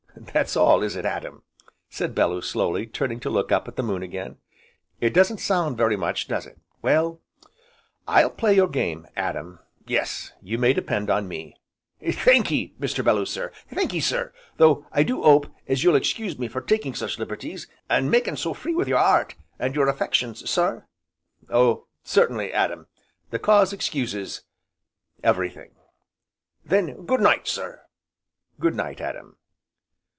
"That's 0.33 0.55
all 0.55 0.83
is 0.83 0.95
it, 0.95 1.03
Adam!" 1.05 1.41
said 1.89 2.13
Bellew 2.13 2.41
slowly, 2.41 2.85
turning 2.85 3.19
to 3.21 3.29
look 3.29 3.51
up 3.51 3.67
at 3.67 3.75
the 3.75 3.83
moon 3.83 4.03
again. 4.03 4.37
"It 4.99 5.13
doesn't 5.13 5.39
sound 5.39 5.77
very 5.77 5.95
much, 5.97 6.27
does 6.27 6.45
it? 6.45 6.59
Well, 6.81 7.21
I'll 8.07 8.29
play 8.29 8.53
your 8.55 8.67
game, 8.67 9.07
Adam, 9.15 9.59
yes, 9.87 10.31
you 10.41 10.57
may 10.59 10.73
depend 10.73 11.09
upon 11.09 11.27
me." 11.27 11.55
"Thankee, 12.03 12.75
Mr. 12.79 13.03
Belloo 13.03 13.25
sir, 13.25 13.51
thankee 13.73 13.99
sir! 13.99 14.31
though 14.57 14.85
I 14.91 15.03
do 15.03 15.23
'ope 15.23 15.47
as 15.67 15.83
you'll 15.83 15.95
excuse 15.95 16.37
me 16.37 16.47
for 16.47 16.61
taking 16.61 16.93
such 16.93 17.17
liberties, 17.17 17.67
an' 17.89 18.09
making 18.09 18.35
so 18.35 18.53
free 18.53 18.75
wi' 18.75 18.85
your 18.85 18.99
'eart, 18.99 19.35
and 19.59 19.73
your 19.75 19.87
affections, 19.89 20.47
sir?" 20.49 20.85
"Oh 21.49 21.87
certainly, 22.03 22.53
Adam! 22.53 22.87
the 23.31 23.39
cause 23.39 23.73
excuses 23.73 24.41
everything." 25.23 25.71
"Then, 26.63 27.05
good 27.05 27.21
night, 27.21 27.47
sir!" 27.47 27.81
"Good 28.59 28.75
night, 28.75 29.01
Adam!" 29.01 29.37